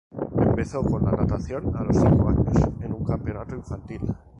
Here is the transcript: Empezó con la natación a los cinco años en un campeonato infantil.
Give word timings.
Empezó 0.41 0.81
con 0.81 1.05
la 1.05 1.11
natación 1.11 1.75
a 1.75 1.83
los 1.83 1.95
cinco 1.97 2.27
años 2.29 2.55
en 2.81 2.91
un 2.91 3.03
campeonato 3.03 3.53
infantil. 3.55 4.01